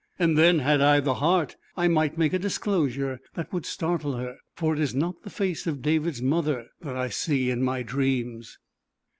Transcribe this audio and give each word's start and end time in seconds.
And 0.17 0.35
then, 0.35 0.57
had 0.57 0.81
I 0.81 0.99
the 0.99 1.13
heart, 1.13 1.57
I 1.77 1.87
might 1.87 2.17
make 2.17 2.33
a 2.33 2.39
disclosure 2.39 3.19
that 3.35 3.53
would 3.53 3.67
startle 3.67 4.15
her, 4.17 4.37
for 4.55 4.73
it 4.73 4.79
is 4.79 4.95
not 4.95 5.21
the 5.21 5.29
face 5.29 5.67
of 5.67 5.83
David's 5.83 6.23
mother 6.23 6.69
that 6.81 6.95
I 6.95 7.09
see 7.09 7.51
in 7.51 7.61
my 7.61 7.83
dreams. 7.83 8.57